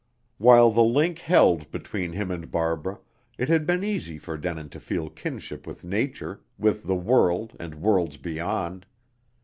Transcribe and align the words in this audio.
While 0.39 0.71
the 0.71 0.81
link 0.83 1.19
held 1.19 1.69
between 1.69 2.13
him 2.13 2.31
and 2.31 2.49
Barbara, 2.49 2.97
it 3.37 3.49
had 3.49 3.67
been 3.67 3.83
easy 3.83 4.17
for 4.17 4.35
Denin 4.35 4.67
to 4.69 4.79
feel 4.79 5.11
kinship 5.11 5.67
with 5.67 5.85
nature, 5.85 6.41
with 6.57 6.85
the 6.85 6.95
world 6.95 7.55
and 7.59 7.75
worlds 7.75 8.17
beyond. 8.17 8.87